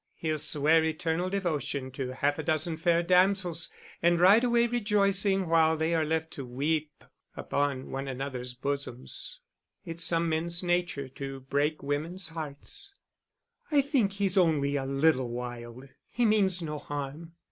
[0.15, 5.77] He'll swear eternal devotion to half a dozen fair damsels, and ride away rejoicing, while
[5.77, 7.03] they are left to weep
[7.37, 9.41] upon one another's bosoms.
[9.85, 12.95] It's some men's nature to break women's hearts."
[13.69, 17.33] "I think he's only a little wild: he means no harm."